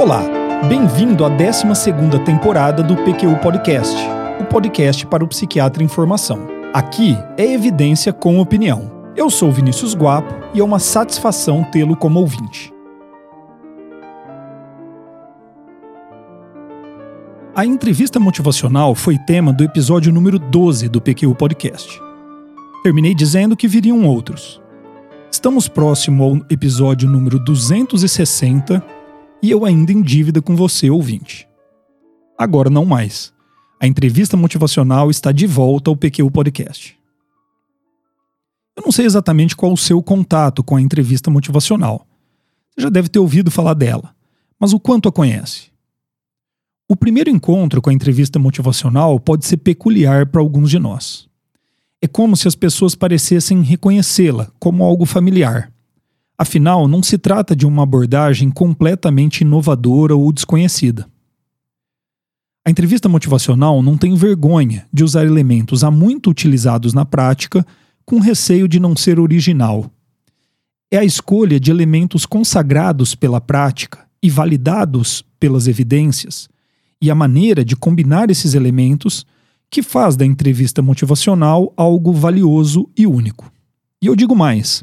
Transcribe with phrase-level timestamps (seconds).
[0.00, 0.22] Olá,
[0.66, 1.66] bem-vindo à 12
[2.24, 3.94] temporada do PQU Podcast,
[4.40, 6.38] o podcast para o psiquiatra em formação.
[6.72, 8.90] Aqui é evidência com opinião.
[9.14, 12.72] Eu sou Vinícius Guapo e é uma satisfação tê-lo como ouvinte.
[17.54, 22.00] A entrevista motivacional foi tema do episódio número 12 do PQU Podcast.
[22.82, 24.62] Terminei dizendo que viriam outros.
[25.30, 28.99] Estamos próximo ao episódio número 260
[29.42, 31.48] e eu ainda em dívida com você, ouvinte.
[32.36, 33.32] Agora não mais.
[33.80, 36.98] A entrevista motivacional está de volta ao PQU Podcast.
[38.76, 42.06] Eu não sei exatamente qual o seu contato com a entrevista motivacional.
[42.70, 44.14] Você já deve ter ouvido falar dela,
[44.58, 45.70] mas o quanto a conhece?
[46.88, 51.28] O primeiro encontro com a entrevista motivacional pode ser peculiar para alguns de nós.
[52.02, 55.72] É como se as pessoas parecessem reconhecê-la como algo familiar.
[56.42, 61.06] Afinal, não se trata de uma abordagem completamente inovadora ou desconhecida.
[62.66, 67.62] A entrevista motivacional não tem vergonha de usar elementos há muito utilizados na prática
[68.06, 69.90] com receio de não ser original.
[70.90, 76.48] É a escolha de elementos consagrados pela prática e validados pelas evidências,
[77.02, 79.26] e a maneira de combinar esses elementos
[79.68, 83.52] que faz da entrevista motivacional algo valioso e único.
[84.00, 84.82] E eu digo mais: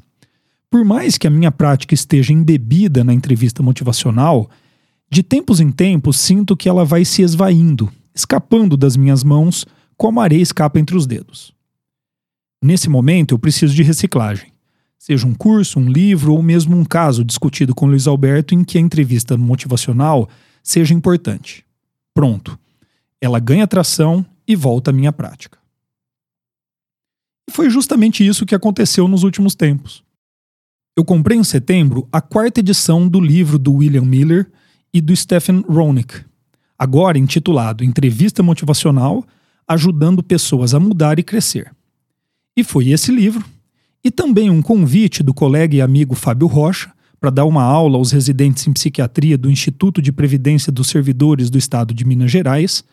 [0.70, 4.50] por mais que a minha prática esteja embebida na entrevista motivacional,
[5.10, 10.20] de tempos em tempos sinto que ela vai se esvaindo, escapando das minhas mãos como
[10.20, 11.54] a areia escapa entre os dedos.
[12.62, 14.52] Nesse momento eu preciso de reciclagem.
[14.98, 18.78] Seja um curso, um livro ou mesmo um caso discutido com Luiz Alberto em que
[18.78, 20.28] a entrevista motivacional
[20.62, 21.64] seja importante.
[22.14, 22.60] Pronto.
[23.22, 25.58] Ela ganha tração e volta à minha prática.
[27.50, 30.04] E foi justamente isso que aconteceu nos últimos tempos.
[30.98, 34.50] Eu comprei em setembro a quarta edição do livro do William Miller
[34.92, 36.26] e do Stephen Roenick,
[36.76, 39.23] agora intitulado Entrevista Motivacional
[39.67, 41.71] Ajudando Pessoas a Mudar e Crescer.
[42.55, 43.45] E foi esse livro,
[44.04, 48.11] e também um convite do colega e amigo Fábio Rocha para dar uma aula aos
[48.11, 52.83] residentes em psiquiatria do Instituto de Previdência dos Servidores do Estado de Minas Gerais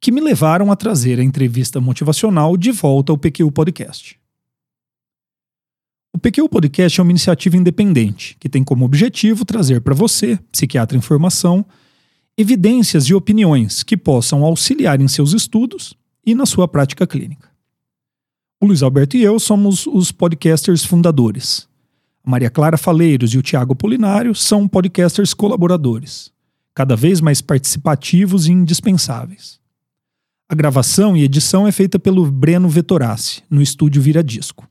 [0.00, 4.23] que me levaram a trazer a entrevista motivacional de volta ao PQ Podcast.
[6.14, 10.96] O PQ Podcast é uma iniciativa independente que tem como objetivo trazer para você, psiquiatra
[10.96, 11.66] em formação,
[12.38, 15.92] evidências e opiniões que possam auxiliar em seus estudos
[16.24, 17.48] e na sua prática clínica.
[18.62, 21.66] O Luiz Alberto e eu somos os podcasters fundadores.
[22.24, 26.30] A Maria Clara Faleiros e o Tiago Polinário são podcasters colaboradores,
[26.72, 29.58] cada vez mais participativos e indispensáveis.
[30.48, 34.68] A gravação e edição é feita pelo Breno Vettorassi, no estúdio Vira Disco.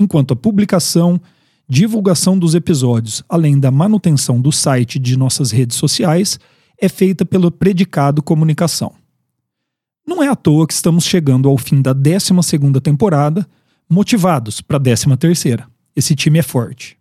[0.00, 1.20] Enquanto a publicação,
[1.68, 6.38] divulgação dos episódios, além da manutenção do site de nossas redes sociais,
[6.80, 8.94] é feita pelo Predicado Comunicação.
[10.06, 12.32] Não é à toa que estamos chegando ao fim da 12
[12.82, 13.46] temporada,
[13.90, 15.64] motivados para a 13
[15.94, 16.96] Esse time é forte.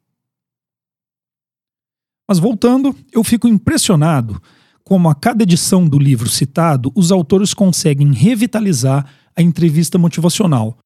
[2.28, 4.42] Mas voltando, eu fico impressionado
[4.84, 9.06] como a cada edição do livro citado, os autores conseguem revitalizar
[9.36, 10.78] a entrevista motivacional,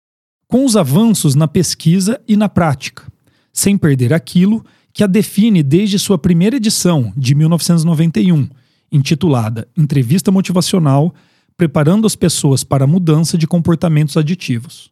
[0.51, 3.09] com os avanços na pesquisa e na prática,
[3.53, 8.49] sem perder aquilo que a define desde sua primeira edição, de 1991,
[8.91, 11.15] intitulada Entrevista Motivacional
[11.55, 14.91] Preparando as Pessoas para a Mudança de Comportamentos Aditivos.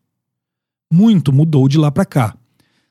[0.89, 2.37] Muito mudou de lá para cá.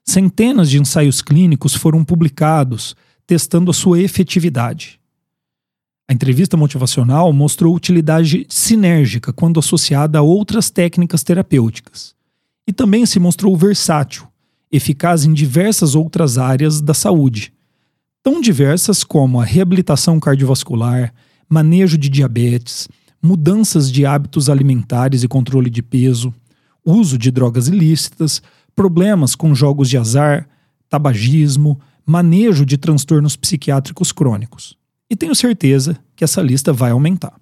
[0.04, 2.94] Centenas de ensaios clínicos foram publicados,
[3.26, 5.00] testando a sua efetividade.
[6.06, 12.17] A entrevista motivacional mostrou utilidade sinérgica quando associada a outras técnicas terapêuticas.
[12.68, 14.28] E também se mostrou versátil,
[14.70, 17.50] eficaz em diversas outras áreas da saúde,
[18.22, 21.14] tão diversas como a reabilitação cardiovascular,
[21.48, 22.86] manejo de diabetes,
[23.22, 26.34] mudanças de hábitos alimentares e controle de peso,
[26.84, 28.42] uso de drogas ilícitas,
[28.76, 30.46] problemas com jogos de azar,
[30.90, 34.78] tabagismo, manejo de transtornos psiquiátricos crônicos
[35.10, 37.32] e tenho certeza que essa lista vai aumentar.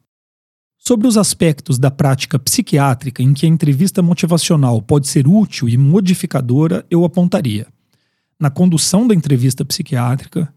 [0.87, 5.77] Sobre os aspectos da prática psiquiátrica em que a entrevista motivacional pode ser útil e
[5.77, 7.67] modificadora, eu apontaria
[8.38, 10.49] na condução da entrevista psiquiátrica,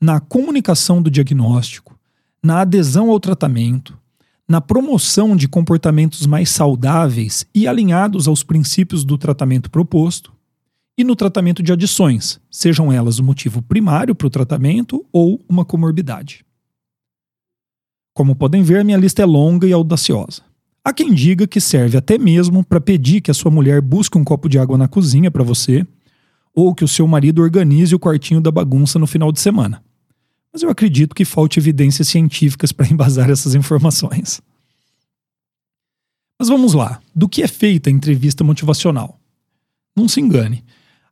[0.00, 1.98] na comunicação do diagnóstico,
[2.40, 3.98] na adesão ao tratamento,
[4.48, 10.32] na promoção de comportamentos mais saudáveis e alinhados aos princípios do tratamento proposto,
[10.96, 15.64] e no tratamento de adições, sejam elas o motivo primário para o tratamento ou uma
[15.64, 16.44] comorbidade.
[18.14, 20.42] Como podem ver, minha lista é longa e audaciosa.
[20.84, 24.24] Há quem diga que serve até mesmo para pedir que a sua mulher busque um
[24.24, 25.86] copo de água na cozinha para você,
[26.54, 29.82] ou que o seu marido organize o quartinho da bagunça no final de semana.
[30.52, 34.42] mas eu acredito que falte evidências científicas para embasar essas informações.
[36.38, 39.18] Mas vamos lá, do que é feita a entrevista motivacional?
[39.96, 40.64] Não se engane,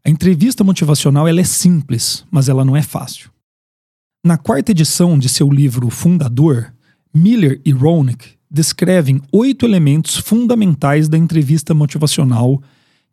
[0.04, 3.30] a entrevista motivacional ela é simples, mas ela não é fácil.
[4.24, 6.74] Na quarta edição de seu livro Fundador,
[7.12, 12.62] Miller e Roenick descrevem oito elementos fundamentais da entrevista motivacional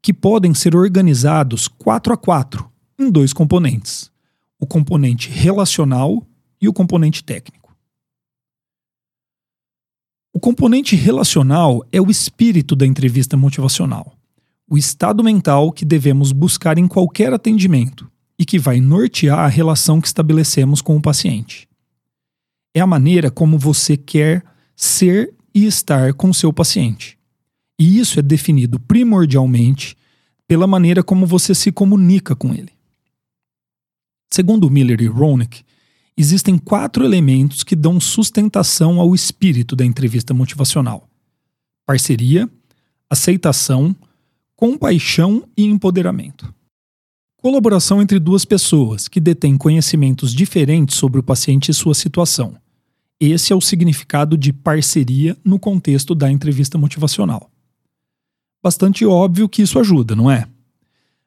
[0.01, 4.11] que podem ser organizados quatro a quatro em dois componentes:
[4.59, 6.25] o componente relacional
[6.61, 7.75] e o componente técnico.
[10.31, 14.13] O componente relacional é o espírito da entrevista motivacional,
[14.69, 18.07] o estado mental que devemos buscar em qualquer atendimento
[18.37, 21.66] e que vai nortear a relação que estabelecemos com o paciente.
[22.77, 24.45] É a maneira como você quer
[24.75, 27.17] ser e estar com seu paciente.
[27.79, 29.97] E isso é definido primordialmente
[30.47, 32.71] pela maneira como você se comunica com ele.
[34.31, 35.63] Segundo Miller e Roenick,
[36.15, 41.09] existem quatro elementos que dão sustentação ao espírito da entrevista motivacional:
[41.83, 42.47] parceria,
[43.09, 43.95] aceitação,
[44.55, 46.53] compaixão e empoderamento.
[47.37, 52.55] Colaboração entre duas pessoas que detêm conhecimentos diferentes sobre o paciente e sua situação.
[53.19, 57.49] Esse é o significado de parceria no contexto da entrevista motivacional.
[58.63, 60.47] Bastante óbvio que isso ajuda, não é?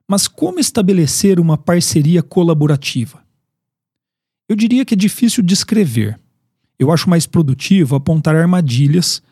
[0.06, 3.24] Mas como estabelecer uma parceria colaborativa?
[4.48, 6.18] Eu diria que é difícil descrever.
[6.78, 9.22] Eu acho mais produtivo apontar armadilhas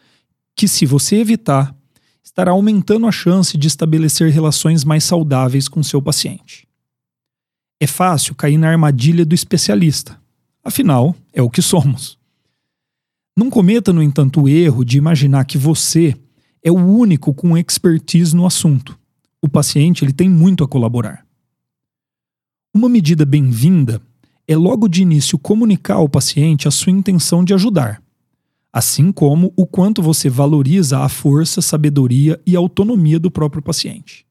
[0.55, 1.75] que, se você evitar,
[2.23, 6.69] estará aumentando a chance de estabelecer relações mais saudáveis com seu paciente.
[7.81, 10.21] É fácil cair na armadilha do especialista.
[10.63, 12.19] Afinal, é o que somos.
[13.39, 16.17] Não cometa, no entanto, o erro de imaginar que você
[16.61, 18.99] é o único com expertise no assunto.
[19.41, 21.25] O paciente ele tem muito a colaborar.
[22.75, 24.03] Uma medida bem-vinda
[24.45, 28.03] é logo de início comunicar ao paciente a sua intenção de ajudar,
[28.73, 34.27] assim como o quanto você valoriza a força, sabedoria e autonomia do próprio paciente.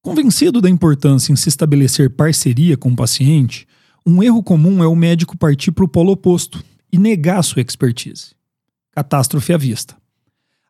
[0.00, 3.66] Convencido da importância em se estabelecer parceria com o paciente,
[4.06, 6.62] um erro comum é o médico partir para o polo oposto
[6.92, 8.36] e negar sua expertise.
[8.92, 9.96] Catástrofe à vista.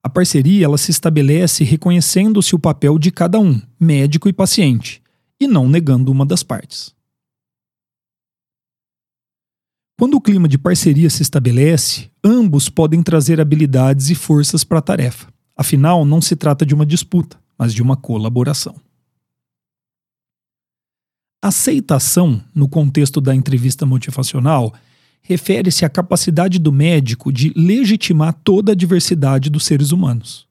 [0.02, 5.02] A parceria ela se estabelece reconhecendo-se o papel de cada um, médico e paciente,
[5.38, 6.94] e não negando uma das partes.
[9.98, 14.82] Quando o clima de parceria se estabelece, ambos podem trazer habilidades e forças para a
[14.82, 15.28] tarefa.
[15.56, 18.74] Afinal, não se trata de uma disputa, mas de uma colaboração.
[21.46, 24.74] Aceitação, no contexto da entrevista motivacional,
[25.22, 30.48] refere-se à capacidade do médico de legitimar toda a diversidade dos seres humanos.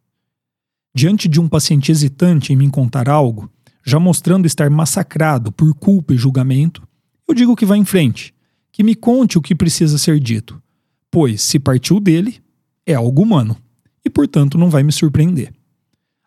[0.95, 3.51] Diante de um paciente hesitante em me contar algo,
[3.85, 6.81] já mostrando estar massacrado por culpa e julgamento,
[7.27, 8.33] eu digo que vá em frente,
[8.71, 10.63] que me conte o que precisa ser dito,
[11.11, 12.41] pois, se partiu dele,
[12.85, 13.57] é algo humano
[14.05, 15.53] e, portanto, não vai me surpreender.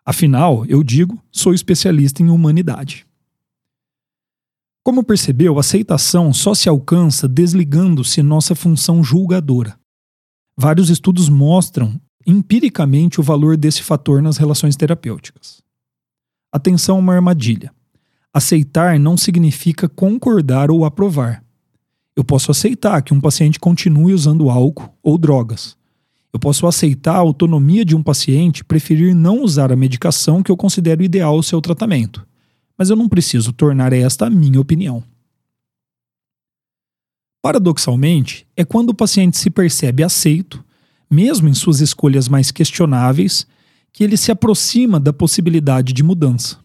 [0.05, 3.08] Afinal, eu digo, sou especialista em humanidade.
[4.83, 9.77] Como percebeu, a aceitação só se alcança desligando-se nossa função julgadora.
[10.57, 15.61] Vários estudos mostram empiricamente o valor desse fator nas relações terapêuticas.
[16.51, 17.71] Atenção a uma armadilha.
[18.33, 21.43] Aceitar não significa concordar ou aprovar.
[22.15, 25.77] Eu posso aceitar que um paciente continue usando álcool ou drogas.
[26.31, 30.57] Eu posso aceitar a autonomia de um paciente preferir não usar a medicação que eu
[30.57, 32.25] considero ideal ao seu tratamento
[32.79, 35.03] mas eu não preciso tornar esta a minha opinião.
[37.41, 40.63] Paradoxalmente, é quando o paciente se percebe aceito,
[41.11, 43.45] mesmo em suas escolhas mais questionáveis,
[43.91, 46.57] que ele se aproxima da possibilidade de mudança.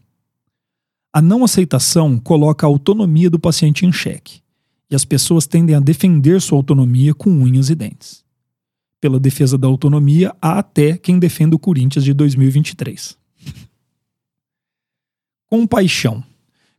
[1.13, 4.41] A não aceitação coloca a autonomia do paciente em xeque,
[4.89, 8.25] e as pessoas tendem a defender sua autonomia com unhas e dentes.
[9.01, 13.24] Pela defesa da autonomia, há até quem defenda o Corinthians de 2023.
[15.57, 16.21] Compaixão.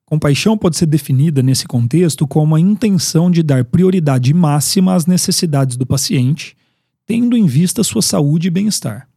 [0.05, 5.77] Compaixão pode ser definida nesse contexto como a intenção de dar prioridade máxima às necessidades
[5.77, 6.58] do paciente,
[7.05, 9.08] tendo em vista sua saúde e bem-estar.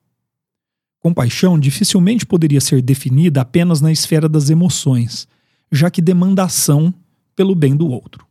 [1.00, 5.26] Compaixão dificilmente poderia ser definida apenas na esfera das emoções,
[5.72, 6.94] já que demanda ação
[7.34, 8.24] pelo bem do outro.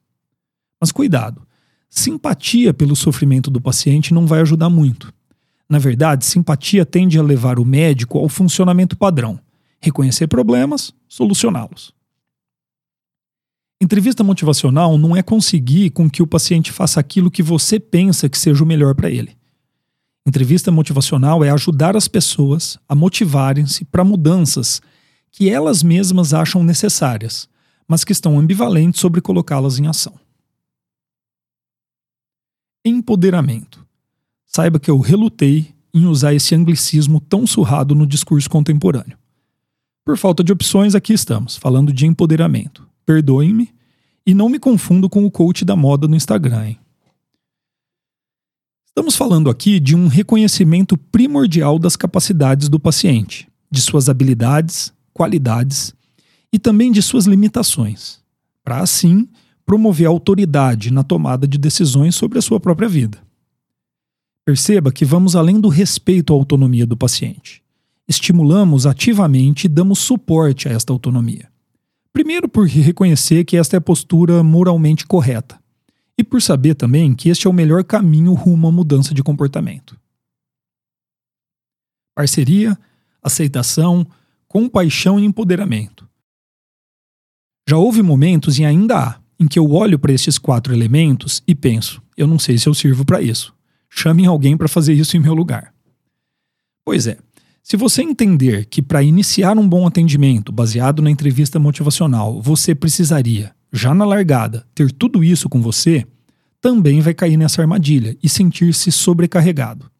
[0.79, 1.45] Mas cuidado,
[1.89, 5.13] simpatia pelo sofrimento do paciente não vai ajudar muito.
[5.67, 9.37] Na verdade, simpatia tende a levar o médico ao funcionamento padrão
[9.81, 11.93] reconhecer problemas, solucioná-los.
[13.79, 18.37] Entrevista motivacional não é conseguir com que o paciente faça aquilo que você pensa que
[18.37, 19.37] seja o melhor para ele.
[20.25, 24.81] Entrevista motivacional é ajudar as pessoas a motivarem-se para mudanças
[25.31, 27.47] que elas mesmas acham necessárias,
[27.87, 30.19] mas que estão ambivalentes sobre colocá-las em ação.
[32.83, 33.85] Empoderamento.
[34.45, 39.17] Saiba que eu relutei em usar esse anglicismo tão surrado no discurso contemporâneo.
[40.07, 42.87] Por falta de opções, aqui estamos, falando de empoderamento.
[43.05, 43.73] Perdoem-me
[44.25, 46.67] e não me confundo com o coach da moda no Instagram.
[46.67, 46.79] Hein?
[48.87, 55.93] Estamos falando aqui de um reconhecimento primordial das capacidades do paciente, de suas habilidades, qualidades
[56.53, 58.21] e também de suas limitações,
[58.63, 59.27] para assim
[59.65, 63.17] promover autoridade na tomada de decisões sobre a sua própria vida.
[64.45, 67.61] Perceba que vamos além do respeito à autonomia do paciente.
[68.07, 71.49] Estimulamos ativamente e damos suporte a esta autonomia.
[72.13, 75.59] Primeiro, por reconhecer que esta é a postura moralmente correta
[76.17, 79.99] e por saber também que este é o melhor caminho rumo à mudança de comportamento.
[82.15, 82.77] Parceria,
[83.21, 84.07] aceitação,
[84.47, 86.07] compaixão e empoderamento.
[87.69, 91.53] Já houve momentos e ainda há em que eu olho para estes quatro elementos e
[91.53, 93.53] penso: eu não sei se eu sirvo para isso.
[93.89, 95.73] Chamem alguém para fazer isso em meu lugar.
[96.83, 97.17] Pois é,
[97.69, 103.53] se você entender que para iniciar um bom atendimento baseado na entrevista motivacional você precisaria
[103.73, 106.07] já na largada, ter tudo isso com você,
[106.61, 109.91] também vai cair nessa armadilha e sentir-se sobrecarregado.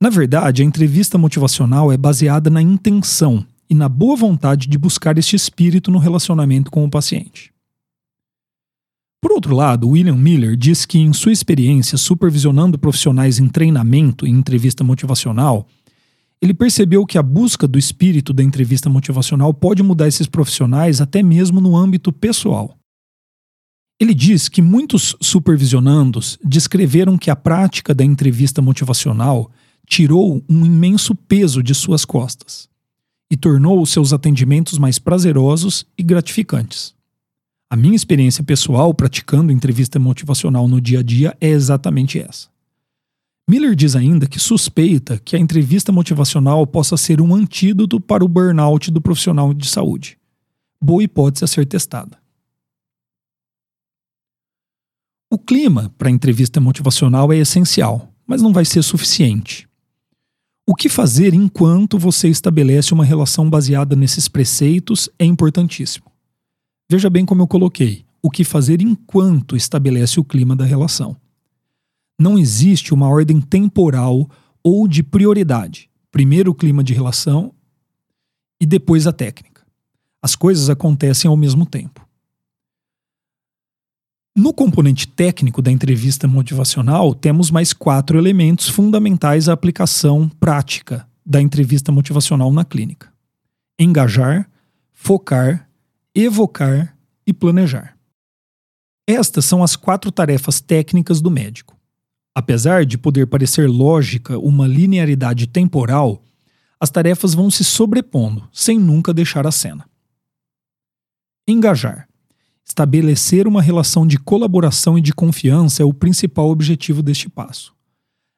[0.00, 5.18] Na verdade, a entrevista motivacional é baseada na intenção e na boa vontade de buscar
[5.18, 7.52] este espírito no relacionamento com o paciente.
[9.20, 14.30] Por outro lado, William Miller diz que, em sua experiência supervisionando profissionais em treinamento e
[14.30, 15.66] entrevista motivacional,
[16.44, 21.22] ele percebeu que a busca do espírito da entrevista motivacional pode mudar esses profissionais até
[21.22, 22.76] mesmo no âmbito pessoal.
[23.98, 29.50] Ele diz que muitos supervisionandos descreveram que a prática da entrevista motivacional
[29.88, 32.68] tirou um imenso peso de suas costas
[33.30, 36.94] e tornou seus atendimentos mais prazerosos e gratificantes.
[37.70, 42.53] A minha experiência pessoal praticando entrevista motivacional no dia a dia é exatamente essa.
[43.46, 48.28] Miller diz ainda que suspeita que a entrevista motivacional possa ser um antídoto para o
[48.28, 50.18] burnout do profissional de saúde.
[50.82, 52.18] Boa hipótese a ser testada.
[55.30, 59.68] O clima para a entrevista motivacional é essencial, mas não vai ser suficiente.
[60.66, 66.10] O que fazer enquanto você estabelece uma relação baseada nesses preceitos é importantíssimo.
[66.90, 71.14] Veja bem como eu coloquei: o que fazer enquanto estabelece o clima da relação
[72.18, 74.28] não existe uma ordem temporal
[74.62, 75.90] ou de prioridade.
[76.10, 77.52] Primeiro o clima de relação
[78.60, 79.62] e depois a técnica.
[80.22, 82.06] As coisas acontecem ao mesmo tempo.
[84.36, 91.40] No componente técnico da entrevista motivacional, temos mais quatro elementos fundamentais à aplicação prática da
[91.40, 93.12] entrevista motivacional na clínica:
[93.78, 94.50] engajar,
[94.92, 95.68] focar,
[96.14, 97.96] evocar e planejar.
[99.06, 101.73] Estas são as quatro tarefas técnicas do médico.
[102.34, 106.22] Apesar de poder parecer lógica uma linearidade temporal,
[106.80, 109.88] as tarefas vão se sobrepondo, sem nunca deixar a cena.
[111.46, 112.08] Engajar.
[112.64, 117.74] Estabelecer uma relação de colaboração e de confiança é o principal objetivo deste passo.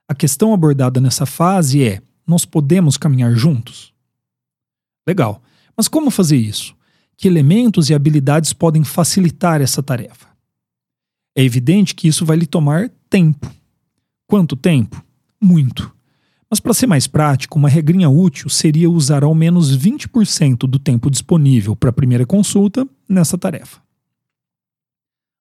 [0.08, 3.94] A questão abordada nessa fase é: nós podemos caminhar juntos?
[5.06, 5.40] Legal,
[5.76, 6.74] mas como fazer isso?
[7.16, 10.28] Que elementos e habilidades podem facilitar essa tarefa?
[11.34, 13.50] É evidente que isso vai lhe tomar tempo.
[14.26, 15.04] Quanto tempo?
[15.40, 15.94] Muito.
[16.50, 21.10] Mas para ser mais prático, uma regrinha útil seria usar ao menos 20% do tempo
[21.10, 23.80] disponível para a primeira consulta nessa tarefa.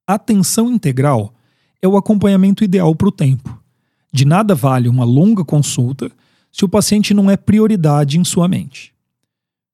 [0.07, 1.33] A atenção integral
[1.81, 3.59] é o acompanhamento ideal para o tempo.
[4.11, 6.11] De nada vale uma longa consulta
[6.51, 8.93] se o paciente não é prioridade em sua mente.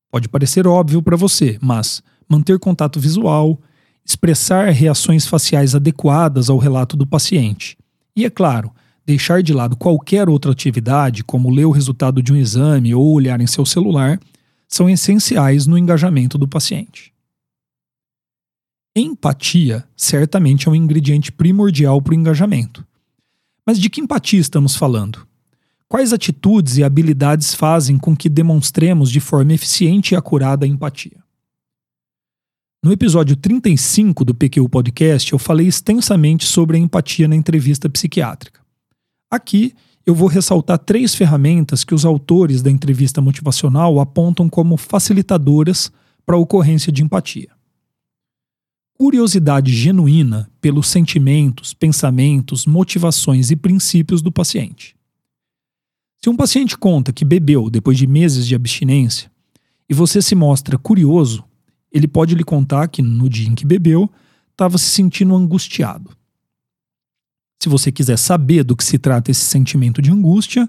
[0.09, 3.59] Pode parecer óbvio para você, mas manter contato visual,
[4.05, 7.77] expressar reações faciais adequadas ao relato do paciente
[8.15, 8.71] e, é claro,
[9.11, 13.41] deixar de lado qualquer outra atividade, como ler o resultado de um exame ou olhar
[13.41, 14.17] em seu celular,
[14.69, 17.13] são essenciais no engajamento do paciente.
[18.95, 22.85] Empatia certamente é um ingrediente primordial para o engajamento.
[23.65, 25.27] Mas de que empatia estamos falando?
[25.89, 31.21] Quais atitudes e habilidades fazem com que demonstremos de forma eficiente e acurada a empatia?
[32.81, 38.60] No episódio 35 do PQ Podcast, eu falei extensamente sobre a empatia na entrevista psiquiátrica.
[39.31, 39.73] Aqui
[40.05, 45.89] eu vou ressaltar três ferramentas que os autores da entrevista motivacional apontam como facilitadoras
[46.25, 47.49] para a ocorrência de empatia.
[48.97, 54.95] Curiosidade genuína pelos sentimentos, pensamentos, motivações e princípios do paciente.
[56.21, 59.31] Se um paciente conta que bebeu depois de meses de abstinência
[59.89, 61.43] e você se mostra curioso,
[61.91, 64.11] ele pode lhe contar que no dia em que bebeu
[64.51, 66.11] estava se sentindo angustiado.
[67.61, 70.67] Se você quiser saber do que se trata esse sentimento de angústia,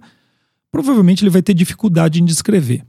[0.70, 2.84] provavelmente ele vai ter dificuldade em descrever.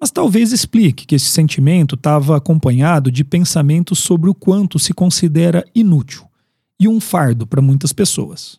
[0.00, 5.62] Mas talvez explique que esse sentimento estava acompanhado de pensamentos sobre o quanto se considera
[5.74, 6.24] inútil
[6.80, 8.58] e um fardo para muitas pessoas.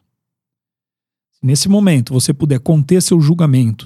[1.31, 3.85] Se nesse momento você puder conter seu julgamento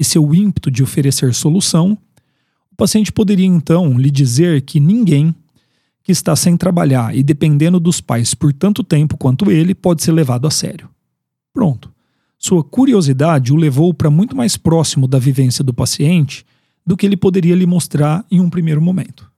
[0.00, 1.98] e seu ímpeto de oferecer solução,
[2.72, 5.34] o paciente poderia então lhe dizer que ninguém
[6.06, 10.12] que está sem trabalhar e dependendo dos pais por tanto tempo quanto ele pode ser
[10.12, 10.88] levado a sério.
[11.52, 11.92] Pronto.
[12.38, 16.46] Sua curiosidade o levou para muito mais próximo da vivência do paciente
[16.86, 19.28] do que ele poderia lhe mostrar em um primeiro momento.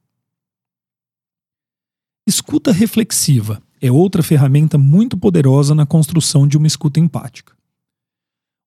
[2.26, 7.54] Escuta reflexiva é outra ferramenta muito poderosa na construção de uma escuta empática.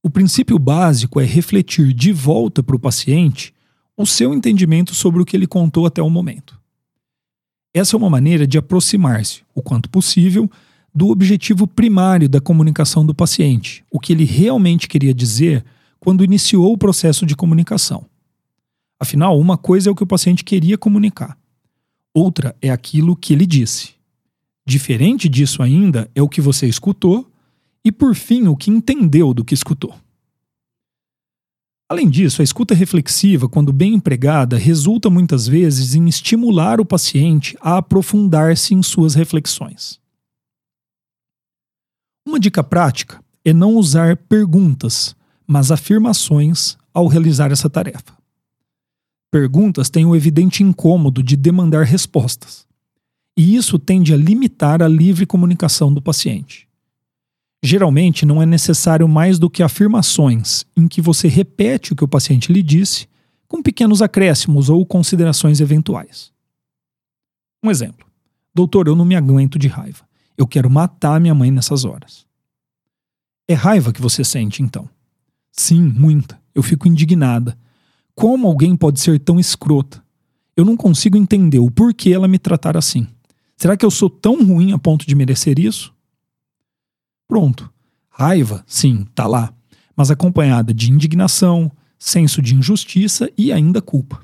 [0.01, 3.53] O princípio básico é refletir de volta para o paciente
[3.95, 6.60] o seu entendimento sobre o que ele contou até o momento.
[7.73, 10.49] Essa é uma maneira de aproximar-se, o quanto possível,
[10.93, 15.63] do objetivo primário da comunicação do paciente, o que ele realmente queria dizer
[15.99, 18.05] quando iniciou o processo de comunicação.
[18.99, 21.37] Afinal, uma coisa é o que o paciente queria comunicar,
[22.13, 23.91] outra é aquilo que ele disse.
[24.65, 27.31] Diferente disso ainda é o que você escutou
[27.83, 29.95] e, por fim, o que entendeu do que escutou.
[31.91, 37.57] Além disso, a escuta reflexiva, quando bem empregada, resulta muitas vezes em estimular o paciente
[37.59, 39.99] a aprofundar-se em suas reflexões.
[42.25, 45.13] Uma dica prática é não usar perguntas,
[45.45, 48.17] mas afirmações ao realizar essa tarefa.
[49.29, 52.65] Perguntas têm o evidente incômodo de demandar respostas,
[53.37, 56.70] e isso tende a limitar a livre comunicação do paciente.
[57.63, 62.07] Geralmente não é necessário mais do que afirmações em que você repete o que o
[62.07, 63.07] paciente lhe disse,
[63.47, 66.31] com pequenos acréscimos ou considerações eventuais.
[67.63, 68.07] Um exemplo:
[68.53, 70.03] Doutor, eu não me aguento de raiva.
[70.37, 72.25] Eu quero matar minha mãe nessas horas.
[73.47, 74.89] É raiva que você sente, então?
[75.51, 76.41] Sim, muita.
[76.55, 77.57] Eu fico indignada.
[78.15, 80.03] Como alguém pode ser tão escrota?
[80.55, 83.07] Eu não consigo entender o porquê ela me tratar assim.
[83.55, 85.93] Será que eu sou tão ruim a ponto de merecer isso?
[87.31, 87.71] Pronto.
[88.09, 89.53] Raiva, sim, tá lá,
[89.95, 94.19] mas acompanhada de indignação, senso de injustiça e ainda culpa.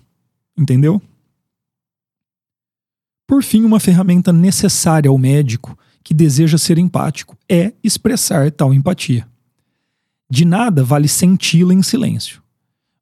[0.57, 1.01] Entendeu?
[3.25, 9.25] Por fim, uma ferramenta necessária ao médico que deseja ser empático é expressar tal empatia.
[10.29, 12.43] De nada vale senti-la em silêncio.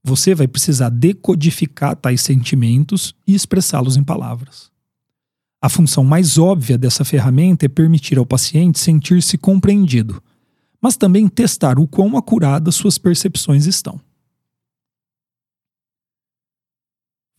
[0.04, 4.75] Você vai precisar decodificar tais sentimentos e expressá-los em palavras.
[5.65, 10.21] A função mais óbvia dessa ferramenta é permitir ao paciente sentir-se compreendido,
[10.80, 13.99] mas também testar o quão acuradas suas percepções estão.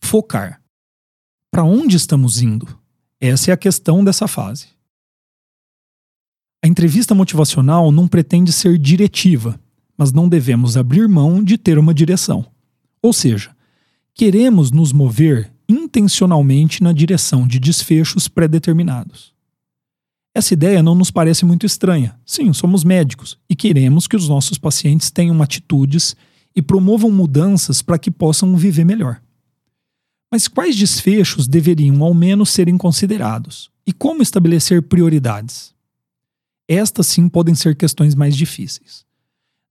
[0.03, 0.61] Focar.
[1.49, 2.67] Para onde estamos indo?
[3.17, 4.67] Essa é a questão dessa fase.
[6.61, 9.57] A entrevista motivacional não pretende ser diretiva,
[9.97, 12.45] mas não devemos abrir mão de ter uma direção.
[13.01, 13.55] Ou seja,
[14.13, 19.33] queremos nos mover intencionalmente na direção de desfechos pré-determinados.
[20.37, 22.15] Essa ideia não nos parece muito estranha.
[22.23, 26.15] Sim, somos médicos e queremos que os nossos pacientes tenham atitudes
[26.55, 29.19] e promovam mudanças para que possam viver melhor.
[30.31, 33.71] Mas quais desfechos deveriam ao menos serem considerados?
[33.85, 35.73] E como estabelecer prioridades?
[36.67, 39.06] Estas sim podem ser questões mais difíceis.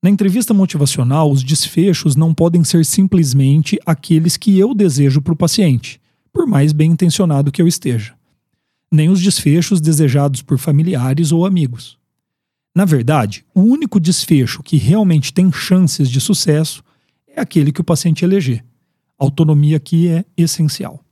[0.06, 5.36] Na entrevista motivacional, os desfechos não podem ser simplesmente aqueles que eu desejo para o
[5.36, 6.00] paciente,
[6.32, 8.14] por mais bem intencionado que eu esteja,
[8.88, 11.98] nem os desfechos desejados por familiares ou amigos.
[12.72, 16.84] Na verdade, o único desfecho que realmente tem chances de sucesso
[17.26, 18.64] é aquele que o paciente eleger.
[19.18, 21.04] A autonomia aqui é essencial.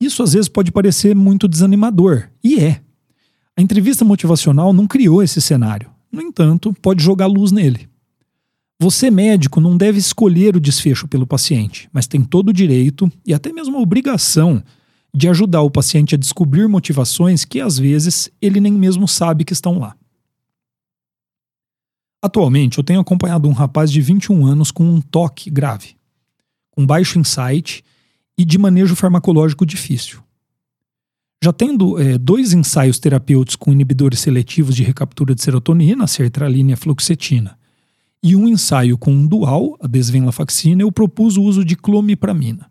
[0.00, 2.80] Isso às vezes pode parecer muito desanimador, e é.
[3.56, 5.99] A entrevista motivacional não criou esse cenário.
[6.10, 7.88] No entanto, pode jogar luz nele.
[8.80, 13.34] Você, médico, não deve escolher o desfecho pelo paciente, mas tem todo o direito e
[13.34, 14.62] até mesmo a obrigação
[15.14, 19.52] de ajudar o paciente a descobrir motivações que às vezes ele nem mesmo sabe que
[19.52, 19.94] estão lá.
[22.22, 25.96] Atualmente, eu tenho acompanhado um rapaz de 21 anos com um toque grave,
[26.70, 27.84] com baixo insight
[28.36, 30.22] e de manejo farmacológico difícil.
[31.42, 36.72] Já tendo é, dois ensaios terapêuticos com inibidores seletivos de recaptura de serotonina, sertralina e
[36.74, 37.58] a fluoxetina,
[38.22, 42.70] e um ensaio com um dual, a desvenlafaxina, eu propus o uso de clomipramina.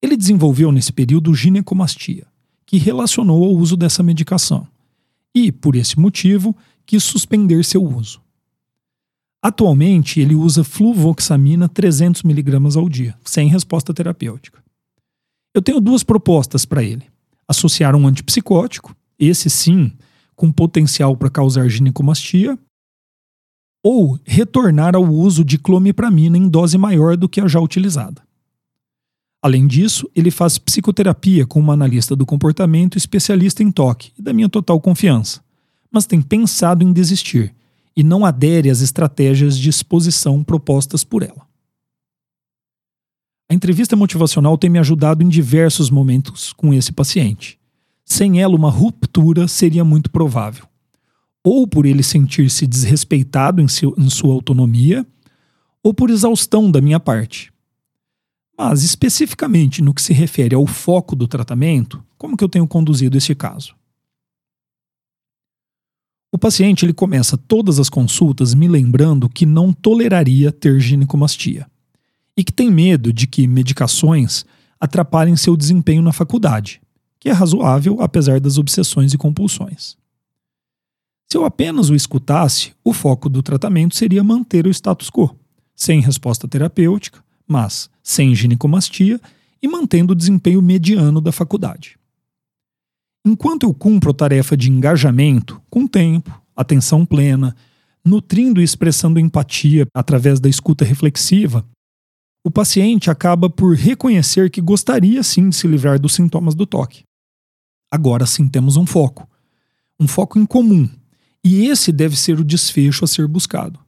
[0.00, 2.28] Ele desenvolveu nesse período ginecomastia,
[2.64, 4.68] que relacionou ao uso dessa medicação,
[5.34, 6.56] e, por esse motivo,
[6.86, 8.20] quis suspender seu uso.
[9.42, 14.62] Atualmente, ele usa fluvoxamina 300mg ao dia, sem resposta terapêutica.
[15.52, 17.12] Eu tenho duas propostas para ele
[17.48, 19.92] associar um antipsicótico, esse sim,
[20.34, 22.58] com potencial para causar ginecomastia,
[23.82, 28.22] ou retornar ao uso de clomipramina em dose maior do que a já utilizada.
[29.42, 34.32] Além disso, ele faz psicoterapia com uma analista do comportamento especialista em toque e da
[34.32, 35.42] minha total confiança,
[35.92, 37.54] mas tem pensado em desistir
[37.94, 41.46] e não adere às estratégias de exposição propostas por ela.
[43.48, 47.58] A entrevista motivacional tem me ajudado em diversos momentos com esse paciente.
[48.04, 50.66] Sem ela, uma ruptura seria muito provável.
[51.42, 55.06] Ou por ele sentir-se desrespeitado em, seu, em sua autonomia,
[55.82, 57.52] ou por exaustão da minha parte.
[58.56, 63.18] Mas, especificamente no que se refere ao foco do tratamento, como que eu tenho conduzido
[63.18, 63.74] este caso?
[66.32, 71.66] O paciente ele começa todas as consultas me lembrando que não toleraria ter ginecomastia
[72.36, 74.44] e que tem medo de que medicações
[74.80, 76.80] atrapalhem seu desempenho na faculdade,
[77.18, 79.96] que é razoável apesar das obsessões e compulsões.
[81.30, 85.34] Se eu apenas o escutasse, o foco do tratamento seria manter o status quo,
[85.74, 89.20] sem resposta terapêutica, mas sem ginecomastia
[89.62, 91.98] e mantendo o desempenho mediano da faculdade.
[93.26, 97.56] Enquanto eu cumpro a tarefa de engajamento, com tempo, atenção plena,
[98.04, 101.64] nutrindo e expressando empatia através da escuta reflexiva,
[102.44, 107.02] o paciente acaba por reconhecer que gostaria sim de se livrar dos sintomas do toque.
[107.90, 109.26] Agora sim temos um foco,
[109.98, 110.86] um foco em comum,
[111.42, 113.80] e esse deve ser o desfecho a ser buscado.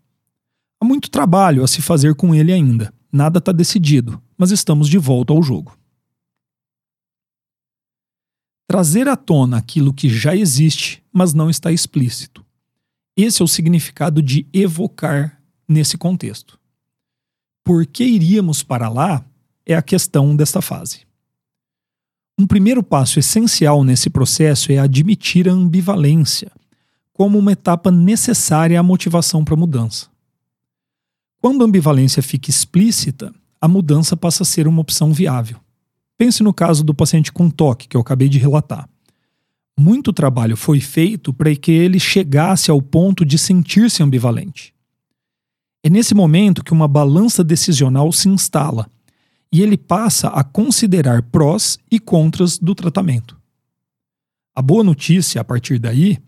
[0.80, 4.96] Há muito trabalho a se fazer com ele ainda, nada está decidido, mas estamos de
[4.96, 5.76] volta ao jogo.
[8.66, 12.44] Trazer à tona aquilo que já existe, mas não está explícito.
[13.16, 16.58] Esse é o significado de evocar nesse contexto.
[17.66, 19.26] Por que iríamos para lá
[19.66, 21.00] é a questão desta fase.
[22.38, 26.52] Um primeiro passo essencial nesse processo é admitir a ambivalência
[27.12, 30.06] como uma etapa necessária à motivação para a mudança.
[31.40, 35.58] Quando a ambivalência fica explícita, a mudança passa a ser uma opção viável.
[36.16, 38.88] Pense no caso do paciente com toque que eu acabei de relatar.
[39.76, 44.75] Muito trabalho foi feito para que ele chegasse ao ponto de sentir-se ambivalente.
[45.86, 48.90] É nesse momento que uma balança decisional se instala
[49.52, 53.38] e ele passa a considerar prós e contras do tratamento.
[54.52, 56.18] A boa notícia, a partir daí,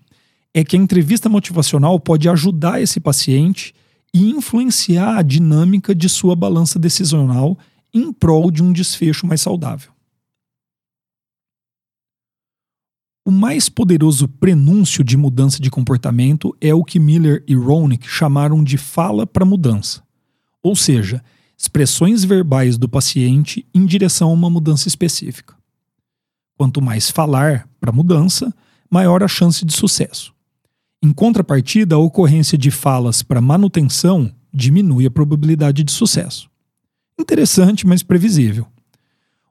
[0.55, 3.75] é que a entrevista motivacional pode ajudar esse paciente
[4.15, 7.59] e influenciar a dinâmica de sua balança decisional
[7.93, 9.91] em prol de um desfecho mais saudável.
[13.29, 18.65] O mais poderoso prenúncio de mudança de comportamento é o que Miller e Roenick chamaram
[18.65, 20.03] de fala para mudança,
[20.63, 21.23] ou seja,
[21.55, 25.55] expressões verbais do paciente em direção a uma mudança específica.
[26.57, 28.51] Quanto mais falar para mudança,
[28.91, 30.33] maior a chance de sucesso.
[31.05, 36.49] Em contrapartida, a ocorrência de falas para manutenção diminui a probabilidade de sucesso.
[37.21, 38.67] Interessante, mas previsível.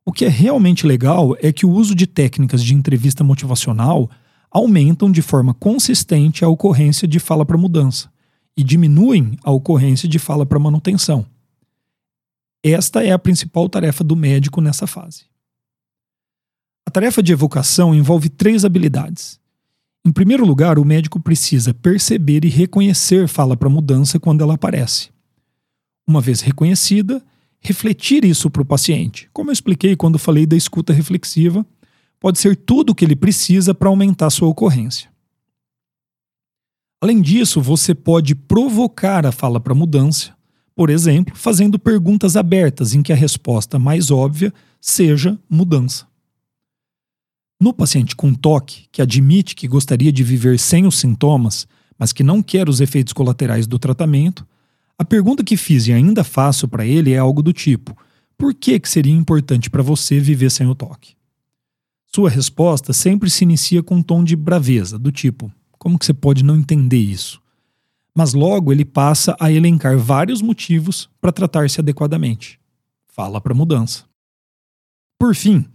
[0.08, 4.10] O que é realmente legal é que o uso de técnicas de entrevista motivacional
[4.50, 8.10] aumentam de forma consistente a ocorrência de fala para mudança
[8.56, 11.26] e diminuem a ocorrência de fala para manutenção.
[12.64, 15.26] Esta é a principal tarefa do médico nessa fase.
[16.86, 19.42] A tarefa de evocação envolve três habilidades.
[20.06, 25.10] Em primeiro lugar, o médico precisa perceber e reconhecer fala para mudança quando ela aparece.
[26.08, 27.22] Uma vez reconhecida,
[27.62, 29.30] refletir isso para o paciente.
[29.34, 31.66] Como eu expliquei quando falei da escuta reflexiva,
[32.20, 35.10] pode ser tudo o que ele precisa para aumentar sua ocorrência.
[37.02, 40.36] Além disso, você pode provocar a fala para mudança,
[40.76, 46.08] por exemplo, fazendo perguntas abertas em que a resposta mais óbvia seja mudança.
[47.60, 51.68] No paciente com toque, que admite que gostaria de viver sem os sintomas,
[51.98, 54.46] mas que não quer os efeitos colaterais do tratamento,
[54.98, 57.96] a pergunta que fiz e ainda faço para ele é algo do tipo:
[58.38, 61.16] por que, que seria importante para você viver sem o toque?
[62.14, 66.14] Sua resposta sempre se inicia com um tom de braveza, do tipo: como que você
[66.14, 67.40] pode não entender isso?
[68.16, 72.60] Mas logo ele passa a elencar vários motivos para tratar-se adequadamente.
[73.08, 74.06] Fala para mudança.
[75.20, 75.66] Por fim,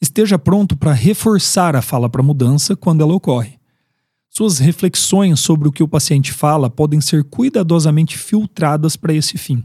[0.00, 3.61] esteja pronto para reforçar a fala para mudança quando ela ocorre.
[4.34, 9.62] Suas reflexões sobre o que o paciente fala podem ser cuidadosamente filtradas para esse fim.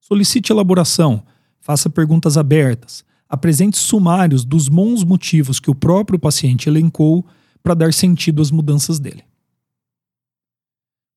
[0.00, 1.22] Solicite elaboração,
[1.60, 7.26] faça perguntas abertas, apresente sumários dos bons motivos que o próprio paciente elencou
[7.62, 9.22] para dar sentido às mudanças dele.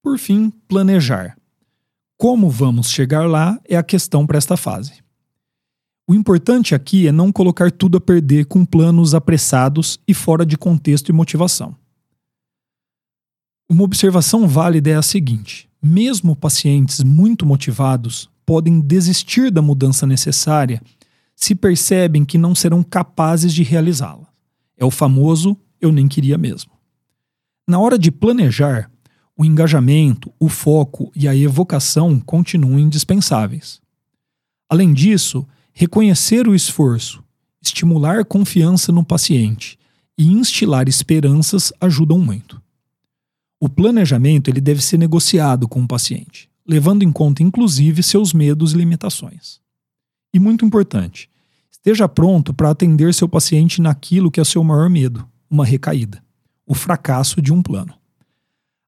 [0.04, 1.38] Por fim, planejar.
[2.18, 5.02] Como vamos chegar lá é a questão para esta fase.
[6.06, 10.58] O importante aqui é não colocar tudo a perder com planos apressados e fora de
[10.58, 11.74] contexto e motivação.
[13.70, 20.82] Uma observação válida é a seguinte: mesmo pacientes muito motivados podem desistir da mudança necessária
[21.36, 24.28] se percebem que não serão capazes de realizá-la.
[24.78, 26.72] É o famoso eu nem queria mesmo.
[27.68, 28.90] Na hora de planejar,
[29.38, 33.80] o engajamento, o foco e a evocação continuam indispensáveis.
[34.70, 37.24] Além disso, reconhecer o esforço,
[37.62, 39.78] estimular confiança no paciente
[40.18, 42.60] e instilar esperanças ajudam muito.
[43.60, 48.74] O planejamento ele deve ser negociado com o paciente, levando em conta inclusive seus medos
[48.74, 49.60] e limitações.
[50.32, 51.28] E muito importante,
[51.72, 56.24] esteja pronto para atender seu paciente naquilo que é seu maior medo, uma recaída,
[56.68, 57.96] o fracasso de um plano.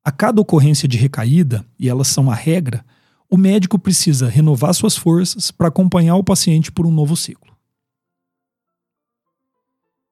[0.03, 2.85] A cada ocorrência de recaída, e elas são a regra,
[3.27, 7.51] o médico precisa renovar suas forças para acompanhar o paciente por um novo ciclo.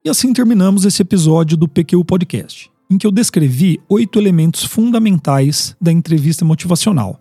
[0.04, 5.76] E assim terminamos esse episódio do PQ Podcast em que eu descrevi oito elementos fundamentais
[5.80, 7.20] da entrevista motivacional,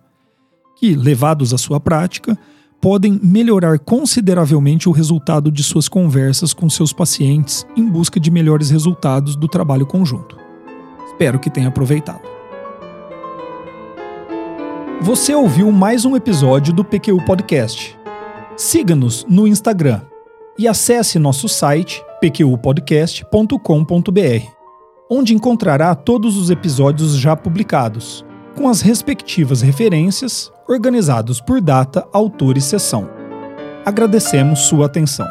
[0.77, 2.37] que, levados à sua prática,
[2.79, 8.69] podem melhorar consideravelmente o resultado de suas conversas com seus pacientes em busca de melhores
[8.69, 10.37] resultados do trabalho conjunto.
[11.07, 12.21] Espero que tenha aproveitado.
[15.01, 17.97] Você ouviu mais um episódio do PQU Podcast.
[18.55, 20.01] Siga-nos no Instagram
[20.57, 24.56] e acesse nosso site pqpodcast.com.br
[25.09, 32.57] onde encontrará todos os episódios já publicados, com as respectivas referências, organizados por data, autor
[32.57, 33.09] e sessão.
[33.85, 35.27] Agradecemos sua atenção.